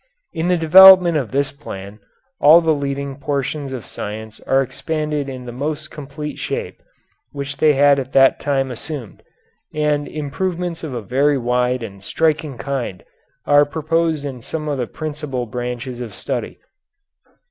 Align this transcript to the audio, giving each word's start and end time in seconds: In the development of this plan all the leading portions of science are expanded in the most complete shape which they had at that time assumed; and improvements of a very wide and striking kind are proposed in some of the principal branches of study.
In 0.33 0.47
the 0.47 0.57
development 0.57 1.15
of 1.15 1.29
this 1.29 1.51
plan 1.51 1.99
all 2.39 2.59
the 2.59 2.73
leading 2.73 3.19
portions 3.19 3.71
of 3.71 3.85
science 3.85 4.39
are 4.47 4.63
expanded 4.63 5.29
in 5.29 5.45
the 5.45 5.51
most 5.51 5.91
complete 5.91 6.39
shape 6.39 6.81
which 7.33 7.57
they 7.57 7.73
had 7.73 7.99
at 7.99 8.11
that 8.13 8.39
time 8.39 8.71
assumed; 8.71 9.21
and 9.75 10.07
improvements 10.07 10.83
of 10.83 10.95
a 10.95 11.03
very 11.03 11.37
wide 11.37 11.83
and 11.83 12.03
striking 12.03 12.57
kind 12.57 13.03
are 13.45 13.63
proposed 13.63 14.25
in 14.25 14.41
some 14.41 14.67
of 14.67 14.79
the 14.79 14.87
principal 14.87 15.45
branches 15.45 16.01
of 16.01 16.15
study. 16.15 16.57